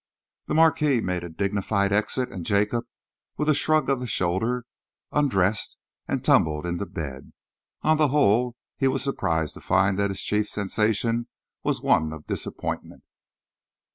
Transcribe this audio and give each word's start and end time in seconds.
The 0.47 0.55
Marquis 0.55 0.99
made 0.99 1.23
a 1.23 1.29
dignified 1.29 1.91
exit, 1.93 2.31
and 2.31 2.43
Jacob, 2.43 2.85
with 3.37 3.47
a 3.47 3.53
shrug 3.53 3.87
of 3.87 3.99
the 3.99 4.07
shoulders, 4.07 4.63
undressed 5.11 5.77
and 6.07 6.25
tumbled 6.25 6.65
into 6.65 6.87
bed. 6.87 7.33
On 7.83 7.97
the 7.97 8.07
whole, 8.07 8.55
he 8.77 8.87
was 8.87 9.03
surprised 9.03 9.53
to 9.53 9.61
find 9.61 9.99
that 9.99 10.09
his 10.09 10.23
chief 10.23 10.49
sensation 10.49 11.27
was 11.61 11.83
one 11.83 12.13
of 12.13 12.25
disappointment. 12.25 13.03